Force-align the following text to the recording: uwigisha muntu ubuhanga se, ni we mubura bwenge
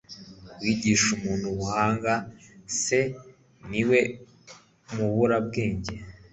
uwigisha 0.59 1.11
muntu 1.23 1.45
ubuhanga 1.53 2.13
se, 2.81 2.99
ni 3.69 3.81
we 3.89 3.99
mubura 4.95 5.37
bwenge 5.47 5.93